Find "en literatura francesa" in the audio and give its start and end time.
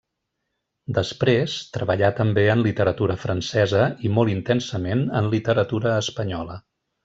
2.55-3.85